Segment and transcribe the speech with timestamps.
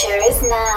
[0.00, 0.74] future is now.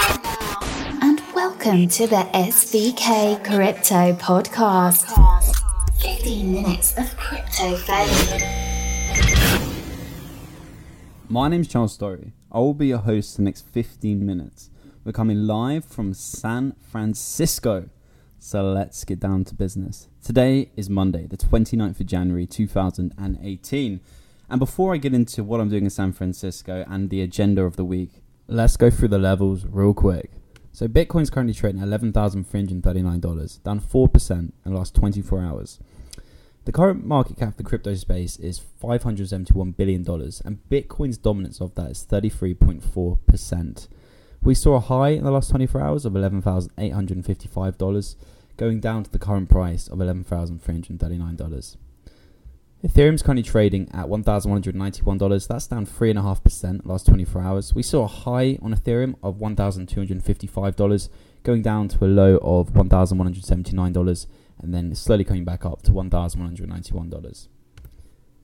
[1.02, 5.06] And welcome to the SVK Crypto Podcast.
[6.02, 8.42] 15 minutes of crypto fame.
[11.30, 12.32] My name's Charles Storry.
[12.52, 14.70] I will be your host for the next 15 minutes.
[15.06, 17.90] We're coming live from San Francisco.
[18.40, 20.10] So let's get down to business.
[20.22, 24.02] Today is Monday, the 29th of January 2018.
[24.50, 27.78] And before I get into what I'm doing in San Francisco and the agenda of
[27.78, 30.32] the week, let's go through the levels real quick.
[30.72, 35.80] So Bitcoin's currently trading at $11,339, down 4% in the last 24 hours.
[36.66, 40.02] The current market cap of the crypto space is $571 billion,
[40.46, 43.88] and Bitcoin's dominance of that is 33.4%.
[44.42, 48.16] We saw a high in the last 24 hours of $11,855,
[48.58, 51.78] going down to the current price of $11,339.
[52.84, 55.48] Ethereum's currently trading at $1,191.
[55.48, 57.74] That's down 3.5% last 24 hours.
[57.74, 61.10] We saw a high on Ethereum of $1,255,
[61.44, 64.28] going down to a low of $1,179,
[64.60, 67.48] and then slowly coming back up to $1,191.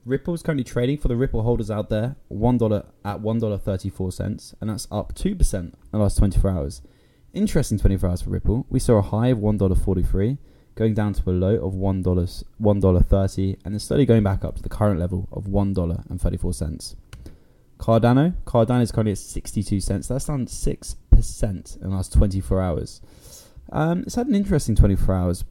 [0.06, 5.14] Ripple's currently trading for the Ripple holders out there, $1 at $1.34, and that's up
[5.14, 6.80] 2% in the last 24 hours.
[7.34, 8.64] Interesting 24 hours for Ripple.
[8.70, 10.38] We saw a high of $1.43
[10.80, 14.62] going down to a low of $1, $1.30 and then slowly going back up to
[14.62, 16.96] the current level of $1.34.
[17.78, 20.08] Cardano, Cardano is currently at 62 cents.
[20.08, 23.02] That's down 6% in the last 24 hours.
[23.70, 25.44] Um, it's had an interesting 24 hours,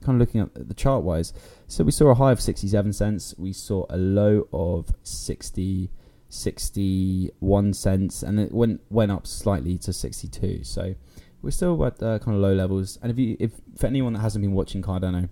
[0.00, 1.32] kind of looking at the chart wise.
[1.66, 5.90] So we saw a high of 67 cents, we saw a low of 60,
[6.28, 10.62] 61 cents, and it went went up slightly to 62.
[10.62, 10.94] So
[11.42, 12.98] we're still at uh, kind of low levels.
[13.02, 15.28] And if you, if for anyone that hasn't been watching Cardano,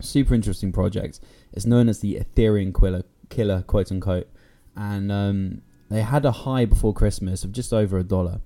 [0.00, 1.20] super interesting project.
[1.52, 4.28] It's known as the Ethereum killer, killer quote unquote,
[4.76, 8.40] and um, they had a high before Christmas of just over a dollar.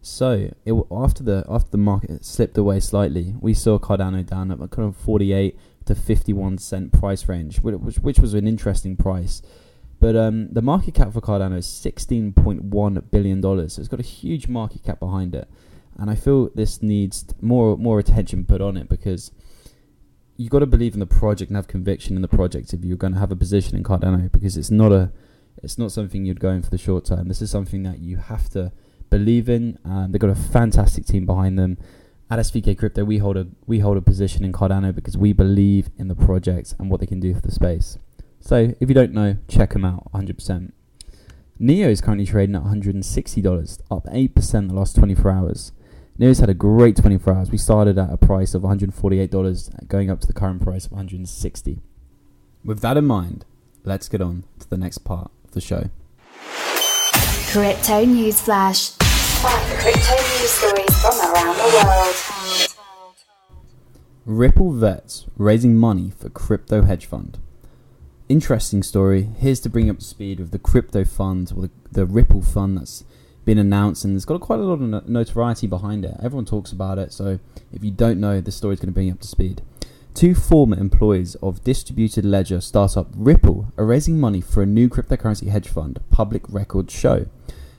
[0.00, 4.58] So it, after the after the market slipped away slightly, we saw Cardano down at
[4.70, 9.42] kind of 48 to 51 cent price range, which, which was an interesting price.
[10.00, 13.74] But um, the market cap for Cardano is 16.1 billion dollars.
[13.74, 15.48] So it's got a huge market cap behind it
[15.98, 19.32] and I feel this needs more more attention put on it because
[20.36, 22.96] you've got to believe in the project and have conviction in the project if you're
[22.96, 25.12] going to have a position in Cardano because it's not a
[25.62, 27.26] it's not something you'd go in for the short term.
[27.26, 28.70] This is something that you have to
[29.10, 29.78] believe in.
[29.84, 31.78] Um, they've got a fantastic team behind them.
[32.30, 35.88] At SVK Crypto, we hold a we hold a position in Cardano because we believe
[35.96, 37.98] in the project and what they can do for the space.
[38.40, 40.72] So if you don't know, check them out 100%.
[41.58, 45.72] Neo is currently trading at $160, up 8% in the last 24 hours.
[46.20, 47.50] Neo's had a great 24 hours.
[47.52, 51.78] We started at a price of $148, going up to the current price of 160
[52.64, 53.44] With that in mind,
[53.84, 55.90] let's get on to the next part of the show.
[57.52, 58.90] Crypto News Flash.
[58.90, 62.16] Five crypto news stories from around the world.
[64.26, 67.38] Ripple vets raising money for crypto hedge fund.
[68.28, 69.30] Interesting story.
[69.38, 72.76] Here's to bring up to speed with the crypto fund, or the, the Ripple fund
[72.76, 73.04] that's
[73.48, 76.14] been announced and it's got quite a lot of notoriety behind it.
[76.22, 77.38] Everyone talks about it, so
[77.72, 79.62] if you don't know, this story is going to bring you up to speed.
[80.12, 85.48] Two former employees of distributed ledger startup Ripple are raising money for a new cryptocurrency
[85.48, 87.24] hedge fund, Public Records show.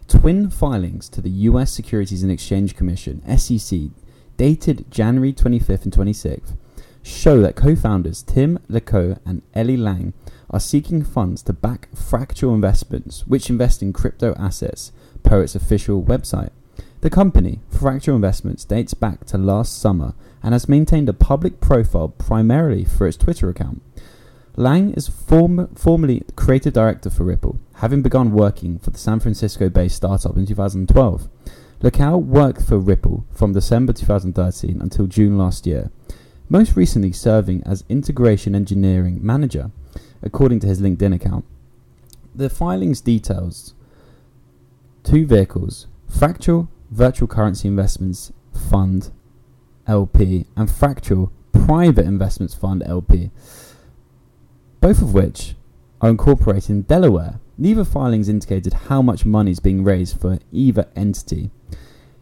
[0.07, 3.79] Twin filings to the US Securities and Exchange Commission, SEC,
[4.37, 6.57] dated January 25th and 26th,
[7.03, 10.13] show that co founders Tim LeCaux and Ellie Lang
[10.49, 14.91] are seeking funds to back fractal investments, which invest in crypto assets
[15.29, 16.49] per its official website.
[17.01, 22.09] The company, Fractal Investments, dates back to last summer and has maintained a public profile
[22.09, 23.83] primarily for its Twitter account.
[24.55, 29.69] Lang is form- formerly creative director for Ripple, having begun working for the San Francisco
[29.69, 31.29] based startup in 2012.
[31.83, 35.91] LeCaux worked for Ripple from December 2013 until June last year,
[36.49, 39.69] most recently serving as integration engineering manager,
[40.23, 41.45] according to his LinkedIn account.
[42.33, 43.75] The filings details
[45.09, 48.31] two vehicles Fractal Virtual Currency Investments
[48.69, 49.11] Fund
[49.87, 53.31] LP and Fractal Private Investments Fund LP,
[54.79, 55.55] both of which
[55.99, 57.39] are incorporated in Delaware.
[57.57, 61.49] Neither filings indicated how much money is being raised for either entity.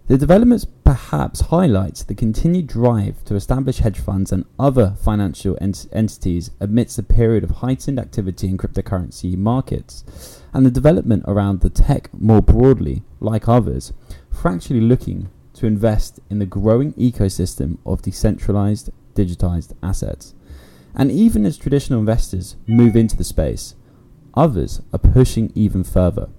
[0.08, 5.86] The developments perhaps highlight the continued drive to establish hedge funds and other financial ent-
[5.92, 10.06] entities amidst a period of heightened activity in cryptocurrency markets,
[10.54, 13.92] and the development around the tech more broadly, like others,
[14.32, 20.34] for looking to invest in the growing ecosystem of decentralized, digitized assets.
[20.96, 23.76] And even as traditional investors move into the space,
[24.34, 26.30] others are pushing even further.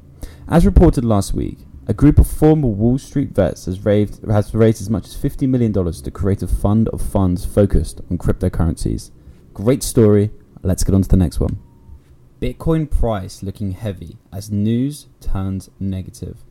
[0.48, 1.58] As reported last week,
[1.90, 5.48] A group of former Wall Street vets has raised, has raised as much as $50
[5.48, 9.10] million to create a fund of funds focused on cryptocurrencies.
[9.54, 10.30] Great story.
[10.62, 11.58] Let's get on to the next one.
[12.42, 16.44] Bitcoin price looking heavy as news turns negative.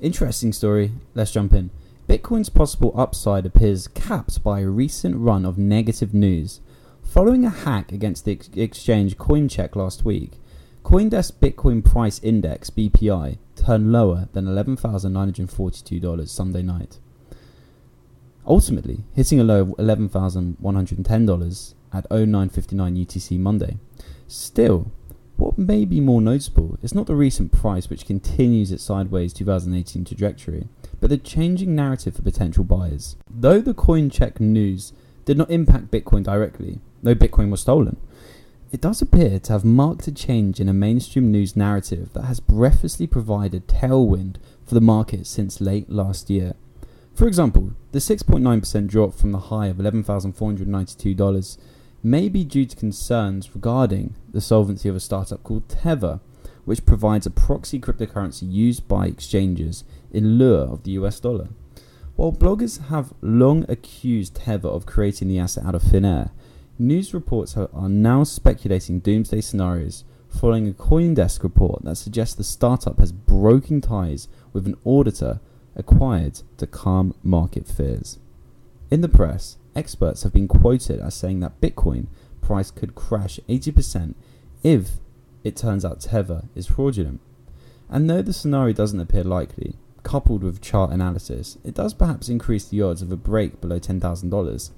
[0.00, 0.92] Interesting story.
[1.14, 1.68] Let's jump in.
[2.08, 6.60] Bitcoin's possible upside appears capped by a recent run of negative news.
[7.02, 10.40] Following a hack against the ex- exchange CoinCheck last week,
[10.86, 17.00] Coindesk Bitcoin Price Index (BPI) turned lower than $11,942 Sunday night,
[18.46, 23.78] ultimately hitting a low of $11,110 at 09:59 UTC Monday.
[24.28, 24.92] Still,
[25.36, 30.04] what may be more noticeable is not the recent price, which continues its sideways 2018
[30.04, 30.68] trajectory,
[31.00, 33.16] but the changing narrative for potential buyers.
[33.28, 34.92] Though the CoinCheck news
[35.24, 37.96] did not impact Bitcoin directly, no Bitcoin was stolen.
[38.72, 42.40] It does appear to have marked a change in a mainstream news narrative that has
[42.40, 46.54] breathlessly provided tailwind for the market since late last year.
[47.14, 51.58] For example, the 6.9% drop from the high of $11,492
[52.02, 56.18] may be due to concerns regarding the solvency of a startup called Tether,
[56.64, 61.48] which provides a proxy cryptocurrency used by exchanges in lieu of the US dollar.
[62.16, 66.32] While bloggers have long accused Tether of creating the asset out of thin air,
[66.78, 72.98] News reports are now speculating doomsday scenarios following a Coindesk report that suggests the startup
[72.98, 75.40] has broken ties with an auditor
[75.74, 78.18] acquired to calm market fears.
[78.90, 82.08] In the press, experts have been quoted as saying that Bitcoin
[82.42, 84.14] price could crash 80%
[84.62, 84.98] if
[85.44, 87.22] it turns out Tether is fraudulent.
[87.88, 92.66] And though the scenario doesn't appear likely, coupled with chart analysis, it does perhaps increase
[92.66, 94.70] the odds of a break below $10,000.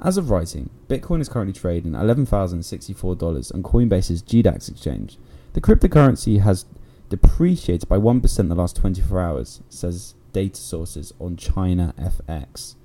[0.00, 5.18] As of writing, Bitcoin is currently trading at $11,064 on Coinbase's GDAX exchange.
[5.54, 6.66] The cryptocurrency has
[7.08, 12.76] depreciated by 1% in the last 24 hours, says data sources Onchain FX.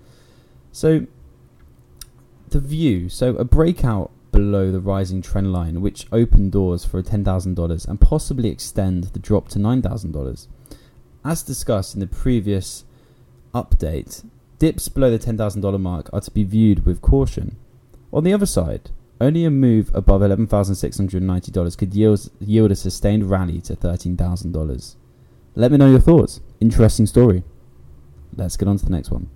[0.72, 1.06] So,
[2.50, 7.88] the view so a breakout below the rising trend line, which opened doors for $10,000
[7.88, 10.48] and possibly extend the drop to $9,000.
[11.24, 12.86] As discussed in the previous
[13.54, 14.26] update,
[14.64, 17.58] Dips below the $10,000 mark are to be viewed with caution.
[18.14, 23.60] On the other side, only a move above $11,690 could yield, yield a sustained rally
[23.60, 24.96] to $13,000.
[25.56, 26.40] Let me know your thoughts.
[26.62, 27.44] Interesting story.
[28.38, 29.30] Let's get on to the next one.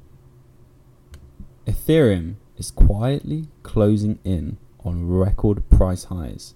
[1.65, 6.53] Ethereum is quietly closing in on record price highs.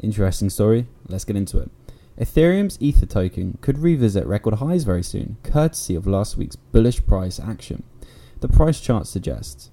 [0.00, 0.86] Interesting story.
[1.06, 1.70] Let's get into it.
[2.18, 7.38] Ethereum's Ether token could revisit record highs very soon, courtesy of last week's bullish price
[7.38, 7.82] action.
[8.40, 9.70] The price chart suggests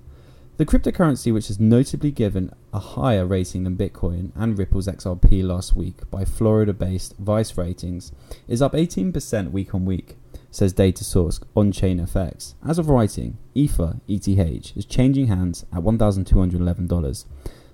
[0.57, 5.75] the cryptocurrency, which has notably given a higher rating than Bitcoin and Ripple's XRP last
[5.75, 8.11] week by Florida based Weiss Ratings,
[8.47, 10.17] is up 18% week on week,
[10.49, 12.55] says data source Onchain FX.
[12.67, 17.25] As of writing, Ether, ETH, is changing hands at $1,211.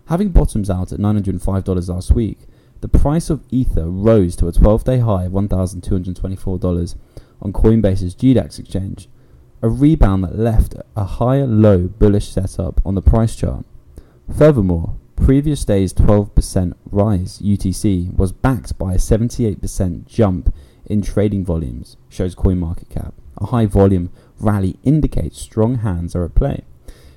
[0.08, 2.40] Having bottoms out at $905 last week,
[2.82, 6.96] the price of Ether rose to a 12 day high of $1,224
[7.42, 9.08] on Coinbase's GDAX exchange,
[9.64, 13.66] a rebound that left a higher low bullish setup on the price chart.
[14.38, 20.54] Furthermore, previous day's 12% rise UTC was backed by a 78% jump
[20.86, 23.14] in trading volumes, shows CoinMarketCap.
[23.38, 26.66] A high volume rally indicates strong hands are at play.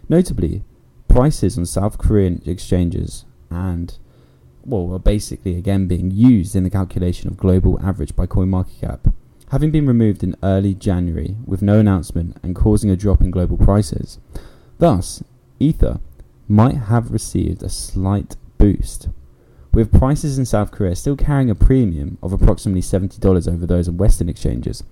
[0.08, 0.62] Notably,
[1.08, 3.98] prices on South Korean exchanges and
[4.64, 9.12] well, are basically again being used in the calculation of global average by CoinMarketCap,
[9.50, 13.56] having been removed in early January with no announcement and causing a drop in global
[13.56, 14.18] prices.
[14.78, 15.22] Thus,
[15.58, 16.00] Ether
[16.48, 19.08] might have received a slight boost,
[19.72, 23.96] with prices in South Korea still carrying a premium of approximately $70 over those on
[23.96, 24.82] Western exchanges.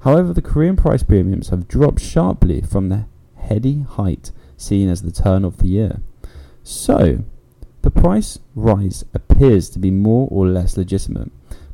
[0.00, 5.12] However, the Korean price premiums have dropped sharply from the heady height seen as the
[5.12, 6.00] turn of the year.
[6.62, 7.24] So,
[7.82, 11.30] the price rise appears to be more or less legitimate.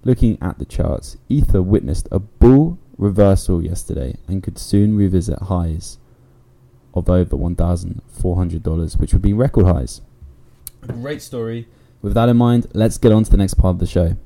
[0.08, 5.98] Looking at the charts, Ether witnessed a bull reversal yesterday and could soon revisit highs
[6.94, 10.00] of over $1,400, which would be record highs.
[10.86, 11.68] Great story.
[12.00, 14.16] With that in mind, let's get on to the next part of the show.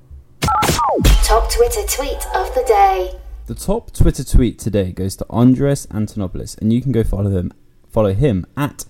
[1.24, 3.18] Top Twitter tweet of the day.
[3.46, 7.52] The top Twitter tweet today goes to Andreas Antonopoulos, and you can go follow him,
[7.88, 8.84] follow him at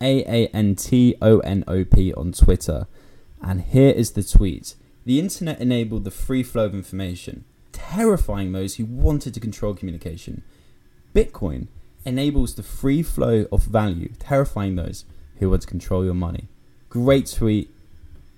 [0.00, 2.86] a A N T O N O P on Twitter.
[3.42, 4.76] And here is the tweet
[5.06, 10.42] The internet enabled the free flow of information, terrifying those who wanted to control communication.
[11.14, 11.68] Bitcoin
[12.04, 15.04] enables the free flow of value, terrifying those
[15.38, 16.48] who want to control your money.
[16.88, 17.72] Great tweet.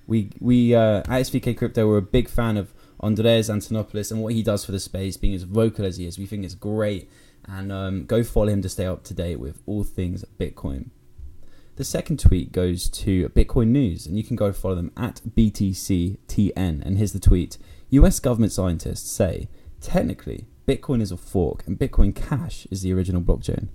[0.07, 4.35] We, we uh, at SVK Crypto, we're a big fan of Andreas Antonopoulos and what
[4.35, 6.19] he does for the space, being as vocal as he is.
[6.19, 7.09] We think it's great.
[7.47, 10.91] And um, go follow him to stay up to date with all things Bitcoin.
[11.79, 16.83] The second tweet goes to Bitcoin News, and you can go follow them at BTCTN.
[16.85, 17.57] And here's the tweet
[17.91, 19.49] US government scientists say
[19.81, 23.69] technically Bitcoin is a fork and Bitcoin Cash is the original blockchain.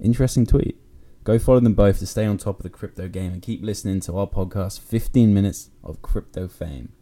[0.00, 0.76] Interesting tweet.
[1.22, 4.00] Go follow them both to stay on top of the crypto game and keep listening
[4.00, 6.94] to our podcast, 15 Minutes of Crypto Fame.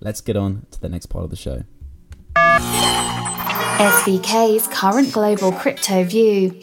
[0.00, 1.64] Let's get on to the next part of the show.
[3.76, 6.58] SVK's current global crypto view.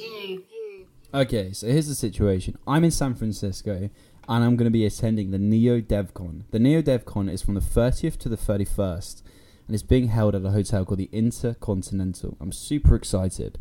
[1.13, 2.57] Okay, so here's the situation.
[2.67, 3.89] I'm in San Francisco
[4.27, 6.43] and I'm going to be attending the Neo DevCon.
[6.51, 9.23] The Neo DevCon is from the 30th to the 31st
[9.67, 12.35] and it's being held at a hotel called the Intercontinental.
[12.41, 13.57] I'm super excited.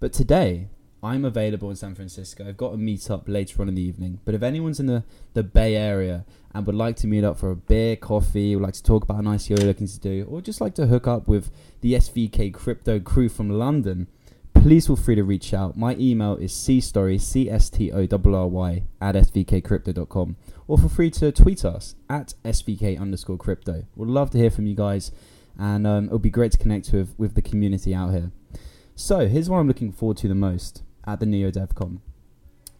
[0.00, 0.68] But today,
[1.02, 2.48] I'm available in San Francisco.
[2.48, 4.20] I've got a meet up later on in the evening.
[4.24, 7.50] But if anyone's in the, the Bay Area and would like to meet up for
[7.50, 10.40] a beer, coffee, would like to talk about an ICO you're looking to do, or
[10.40, 11.50] just like to hook up with
[11.82, 14.08] the SVK crypto crew from London,
[14.62, 15.74] please feel free to reach out.
[15.76, 20.36] My email is cstorry, C-S-T-O-R-R-Y, at svkcrypto.com.
[20.68, 23.84] Or feel free to tweet us at svk underscore crypto.
[23.96, 25.12] We'd love to hear from you guys,
[25.58, 28.32] and um, it'll be great to connect with, with the community out here.
[28.94, 32.00] So, here's what I'm looking forward to the most at the Neo DevCon.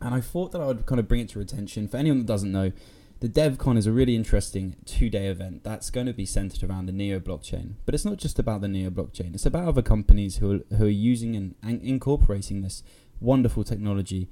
[0.02, 1.88] And I thought that I would kind of bring it to your attention.
[1.88, 2.72] For anyone that doesn't know,
[3.20, 6.86] the DevCon is a really interesting two day event that's going to be centered around
[6.86, 7.74] the Neo blockchain.
[7.84, 10.86] But it's not just about the Neo blockchain, it's about other companies who are, who
[10.86, 12.82] are using and, and incorporating this
[13.20, 14.28] wonderful technology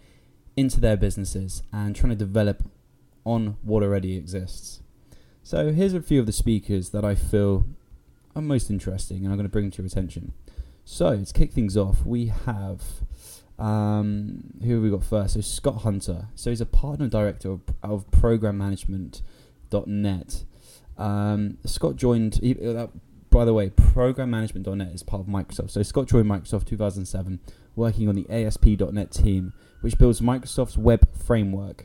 [0.56, 2.62] into their businesses and trying to develop
[3.24, 4.80] on what already exists.
[5.42, 7.66] So here's a few of the speakers that I feel
[8.34, 10.32] are most interesting and I'm going to bring to your attention.
[10.84, 12.82] So to kick things off, we have
[13.58, 15.34] um, who have we got first?
[15.34, 16.28] So Scott Hunter.
[16.34, 20.44] So he's a partner director of, of program management.net.
[20.96, 22.36] Um, Scott joined.
[22.36, 22.88] He, uh,
[23.30, 25.70] by the way, program management.net is part of Microsoft.
[25.70, 27.40] So Scott joined Microsoft 2007,
[27.76, 31.84] working on the ASP.NET team, which builds Microsoft's web framework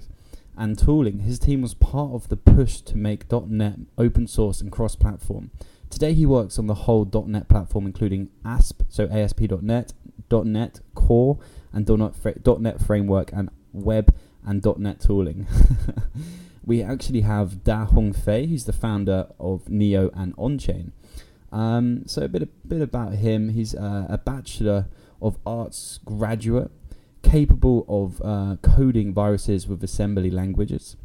[0.56, 1.20] and tooling.
[1.20, 5.52] His team was part of the push to make .NET open source and cross-platform.
[5.90, 9.94] Today he works on the whole .NET platform, including ASP, so ASP.NET,
[10.30, 11.40] .NET Core,
[11.72, 14.14] and .NET Framework, and Web
[14.46, 15.48] and .NET tooling.
[16.66, 20.92] we actually have Da Hong Fei, who's the founder of Neo and OnChain.
[21.52, 23.50] Um, so a bit, a bit about him.
[23.50, 24.88] He's uh, a Bachelor
[25.22, 26.72] of Arts graduate,
[27.22, 30.98] capable of uh, coding viruses with assembly languages.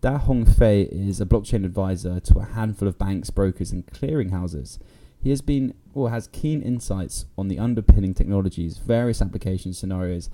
[0.00, 4.78] Da Hong Fei is a blockchain advisor to a handful of banks, brokers, and clearinghouses.
[5.22, 10.30] He has been or has keen insights on the underpinning technologies, various application scenarios,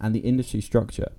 [0.00, 1.12] and the industry structure.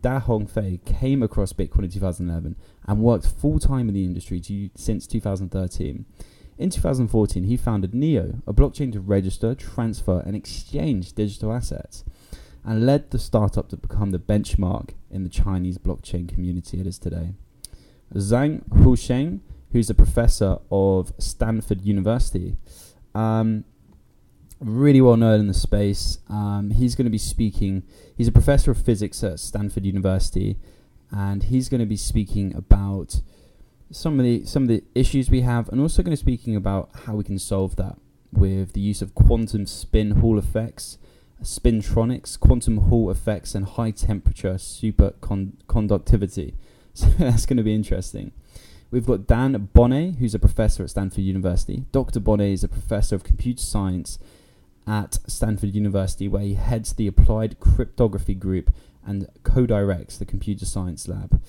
[0.00, 4.40] Da Hong Fei came across Bitcoin in 2011 and worked full time in the industry
[4.40, 6.04] to, since 2013.
[6.58, 12.04] In 2014, he founded Neo, a blockchain to register, transfer, and exchange digital assets
[12.64, 16.98] and led the startup to become the benchmark in the Chinese blockchain community it is
[16.98, 17.34] today.
[18.14, 19.40] Zhang Shoucheng,
[19.72, 22.56] who's a professor of Stanford University,
[23.14, 23.64] um,
[24.60, 26.18] really well known in the space.
[26.28, 27.82] Um, he's going to be speaking.
[28.16, 30.56] He's a professor of physics at Stanford University,
[31.10, 33.20] and he's going to be speaking about
[33.90, 36.56] some of the some of the issues we have, and also going to be speaking
[36.56, 37.96] about how we can solve that
[38.32, 40.98] with the use of quantum spin Hall effects
[41.42, 46.54] spintronics, quantum Hall effects, and high temperature superconductivity.
[46.92, 48.32] So that's going to be interesting.
[48.90, 51.84] We've got Dan Boneh, who's a professor at Stanford University.
[51.92, 52.18] Dr.
[52.18, 54.18] Boneh is a professor of computer science
[54.86, 58.74] at Stanford University, where he heads the Applied Cryptography Group
[59.06, 61.40] and co-directs the Computer Science Lab.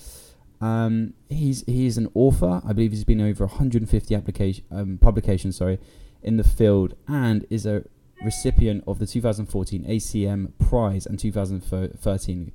[0.61, 2.61] Um, he's he's an author.
[2.63, 5.79] I believe he's been over 150 application um, publications, sorry,
[6.21, 7.83] in the field, and is a
[8.23, 12.51] recipient of the 2014 ACM Prize and 2013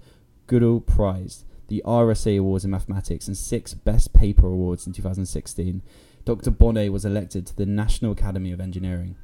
[0.47, 5.83] Gödel Prize, the RSA Awards in Mathematics, and six Best Paper Awards in 2016.
[6.25, 6.51] Dr.
[6.51, 9.17] Boneh was elected to the National Academy of Engineering.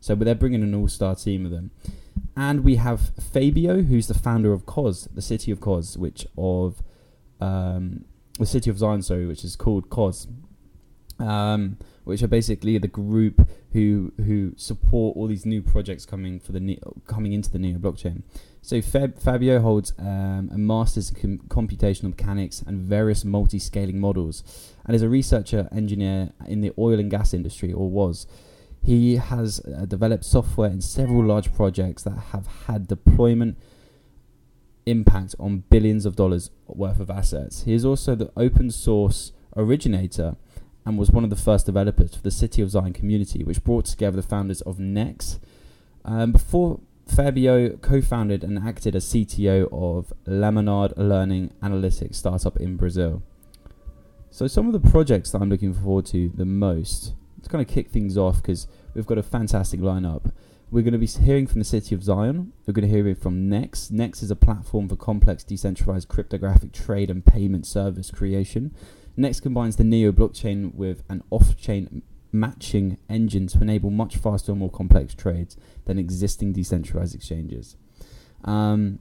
[0.00, 1.70] So they're bringing an all-star team of them.
[2.36, 6.82] And we have Fabio, who's the founder of CoZ, the city of CoZ, which of
[7.40, 8.04] um,
[8.38, 10.28] the city of Zion, sorry, which is called CoZ.
[11.18, 11.78] Um,
[12.08, 16.60] which are basically the group who who support all these new projects coming for the
[16.60, 18.22] Neo, coming into the Neo blockchain.
[18.60, 24.42] So Fab, Fabio holds um, a master's in com- computational mechanics and various multi-scaling models,
[24.84, 28.26] and is a researcher engineer in the oil and gas industry, or was.
[28.82, 33.56] He has uh, developed software in several large projects that have had deployment
[34.86, 37.64] impact on billions of dollars worth of assets.
[37.64, 40.36] He is also the open source originator
[40.86, 43.84] and was one of the first developers for the City of Zion community, which brought
[43.84, 45.38] together the founders of Nex.
[46.04, 53.22] Um, before Fabio co-founded and acted as CTO of Lemonade Learning Analytics startup in Brazil.
[54.30, 57.72] So some of the projects that I'm looking forward to the most to kind of
[57.72, 60.32] kick things off because we've got a fantastic lineup.
[60.70, 62.52] We're going to be hearing from the City of Zion.
[62.66, 63.90] We're going to hear it from Nex.
[63.90, 68.74] Nex is a platform for complex decentralized cryptographic trade and payment service creation.
[69.16, 74.58] Nex combines the Neo blockchain with an off-chain matching engine to enable much faster and
[74.58, 75.56] more complex trades
[75.88, 77.76] than existing decentralized exchanges.
[78.44, 79.00] Um,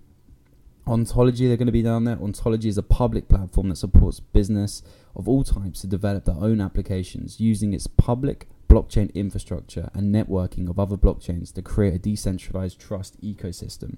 [0.87, 2.15] Ontology, they're going to be down there.
[2.15, 4.81] Ontology is a public platform that supports business
[5.15, 10.69] of all types to develop their own applications using its public blockchain infrastructure and networking
[10.69, 13.97] of other blockchains to create a decentralized trust ecosystem.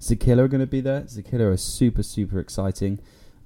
[0.00, 1.02] Zilliqa are going to be there.
[1.02, 2.98] Zilliqa are super, super exciting.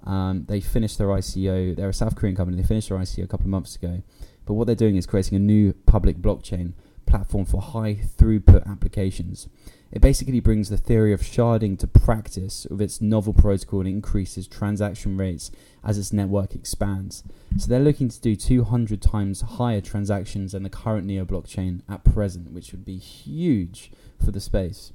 [0.05, 1.75] Um, they finished their ICO.
[1.75, 2.63] They're a South Korean company.
[2.63, 4.03] They finished their ICO a couple of months ago.
[4.45, 6.75] But what they're doing is creating a new public blockchain
[7.07, 9.49] platform for high throughput applications.
[9.93, 14.47] It basically brings the theory of sharding to practice with its novel protocol and increases
[14.49, 15.51] transaction rates
[15.85, 17.23] as its network expands.
[17.57, 22.05] So they're looking to do 200 times higher transactions than the current Neo blockchain at
[22.05, 24.93] present, which would be huge for the space.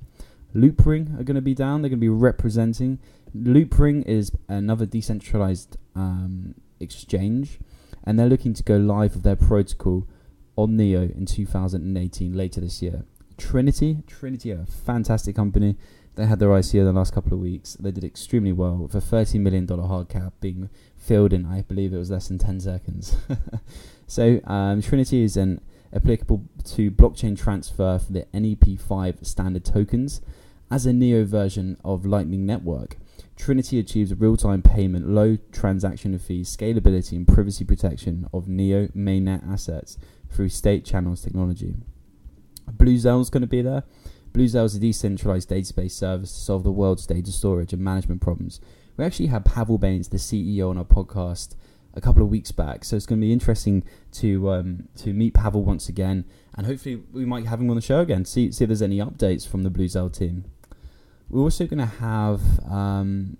[0.53, 1.81] Loopring are going to be down.
[1.81, 2.99] They're going to be representing.
[3.35, 7.59] Loopring is another decentralized um, exchange
[8.03, 10.07] and they're looking to go live with their protocol
[10.55, 13.03] on Neo in 2018 later this year.
[13.37, 15.75] Trinity, Trinity are a fantastic company.
[16.15, 17.75] They had their ICO the last couple of weeks.
[17.75, 21.93] They did extremely well with a $30 million hard cap being filled in, I believe
[21.93, 23.15] it was less than 10 seconds.
[24.07, 25.61] so, um, Trinity is an
[25.93, 30.21] applicable to blockchain transfer for the NEP5 standard tokens
[30.69, 32.97] as a Neo version of Lightning Network.
[33.35, 39.97] Trinity achieves real-time payment, low transaction fees, scalability, and privacy protection of Neo mainnet assets
[40.31, 41.75] through state channels technology.
[42.71, 43.83] Bluzelle is going to be there.
[44.33, 48.61] Bluzelle is a decentralized database service to solve the world's data storage and management problems.
[48.97, 51.55] We actually had Pavel Bains, the CEO, on our podcast
[51.93, 55.33] a couple of weeks back, so it's going to be interesting to um, to meet
[55.33, 56.23] Pavel once again,
[56.55, 58.23] and hopefully we might have him on the show again.
[58.23, 60.45] See see if there's any updates from the Bluzelle team.
[61.29, 63.37] We're also going to have um,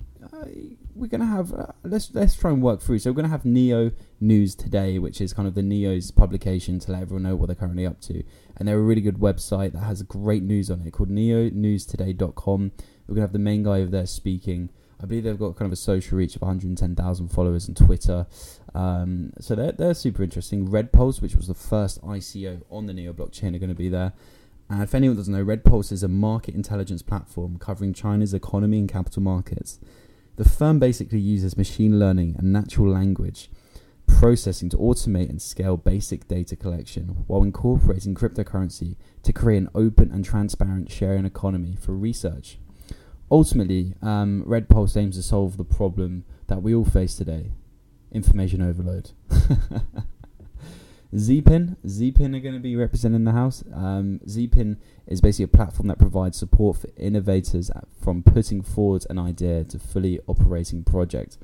[0.96, 3.00] we're to have uh, let's let's try and work through.
[3.00, 6.92] So we're to have Neo News today, which is kind of the Neo's publication to
[6.92, 8.24] let everyone know what they're currently up to.
[8.58, 12.72] And they're a really good website that has great news on it called neonewstoday.com.
[13.08, 14.70] We're to have the main guy over there speaking.
[15.02, 18.28] I believe they've got kind of a social reach of 110,000 followers on Twitter.
[18.76, 20.70] Um, so they're, they're super interesting.
[20.70, 23.90] Red Pulse, which was the first ICO on the Neo blockchain, are going to be
[23.90, 24.14] there.
[24.70, 28.80] And if anyone doesn't know, Red Pulse is a market intelligence platform covering China's economy
[28.80, 29.80] and capital markets.
[30.38, 33.50] The firm basically uses machine learning and natural language
[34.08, 40.12] processing to automate and scale basic data collection while incorporating cryptocurrency to create an open
[40.12, 42.58] and transparent sharing economy for research.
[43.32, 47.54] Ultimately, um, Red Pulse aims to solve the problem that we all face today
[48.12, 49.12] information overload.
[51.14, 53.64] Zeepin, Zeepin are going to be representing the house.
[53.74, 57.70] Um, Zeepin is basically a platform that provides support for innovators
[58.02, 61.38] from putting forward an idea to fully operating project,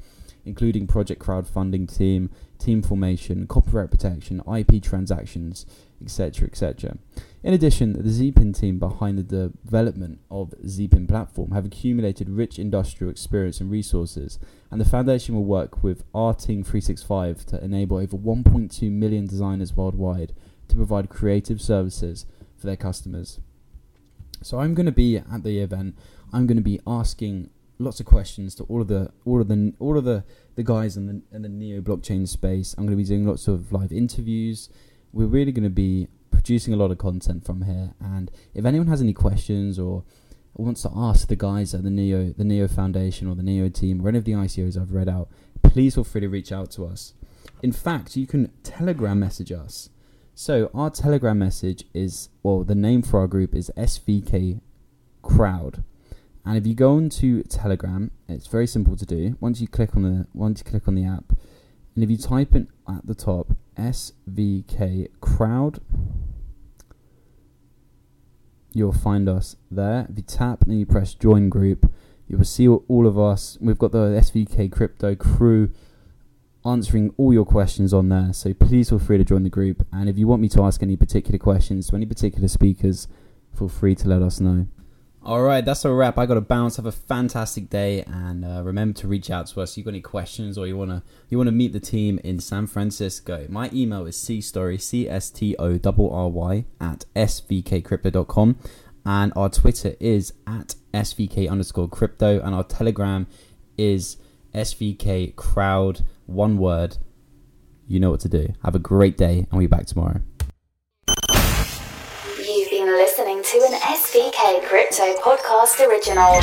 [0.46, 5.66] including project crowdfunding team, team formation, copyright protection, IP transactions,
[6.02, 6.98] etc., etc.
[7.44, 9.24] In addition, the Zeepin team behind the
[9.64, 15.46] development of Zeepin platform have accumulated rich industrial experience and resources, and the foundation will
[15.46, 20.34] work with our team 365 to enable over 1.2 million designers worldwide
[20.68, 22.26] to provide creative services
[22.58, 23.40] for their customers.
[24.42, 25.98] So I'm going to be at the event.
[26.34, 29.74] I'm going to be asking lots of questions to all of the all of the
[29.80, 30.24] all of the
[30.56, 32.76] the guys in the in the neo blockchain space.
[32.78, 34.70] I'm going to be doing lots of live interviews.
[35.12, 37.94] We're really going to be producing a lot of content from here.
[38.00, 40.04] And if anyone has any questions or
[40.54, 44.04] wants to ask the guys at the Neo the Neo Foundation or the Neo team
[44.04, 45.30] or any of the ICOs I've read out,
[45.62, 47.14] please feel free to reach out to us.
[47.62, 49.90] In fact, you can Telegram message us.
[50.36, 54.62] So our Telegram message is well, the name for our group is SVK
[55.22, 55.84] Crowd.
[56.46, 59.36] And if you go onto Telegram, it's very simple to do.
[59.42, 61.34] Once you click on the once you click on the app,
[61.94, 65.80] and if you type in at the top SVK Crowd,
[68.74, 70.08] you'll find us there.
[70.10, 71.92] If you tap and you press join group,
[72.28, 73.58] you will see all of us.
[73.62, 75.72] We've got the SVK Crypto crew
[76.66, 78.34] answering all your questions on there.
[78.34, 79.86] So please feel free to join the group.
[79.92, 83.08] And if you want me to ask any particular questions to any particular speakers,
[83.58, 84.68] feel free to let us know.
[85.28, 86.18] All right, that's a wrap.
[86.18, 86.78] I got to bounce.
[86.78, 89.72] Have a fantastic day, and uh, remember to reach out to us.
[89.72, 92.66] If you got any questions or you wanna you wanna meet the team in San
[92.66, 93.46] Francisco?
[93.50, 95.78] My email is cstory c s t o
[96.12, 98.56] r y at svkcrypto.com,
[99.06, 103.28] and our Twitter is at svk underscore crypto, and our Telegram
[103.78, 104.16] is
[104.54, 107.00] svk crowd one word.
[107.86, 108.54] You know what to do.
[108.64, 110.22] Have a great day, and we'll be back tomorrow.
[113.48, 116.42] To an SVK Crypto Podcast original.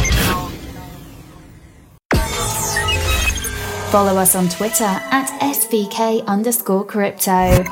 [3.90, 7.62] Follow us on Twitter at SVK underscore crypto.